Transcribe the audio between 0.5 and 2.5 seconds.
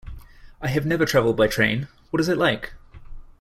I have never traveled by train, what is it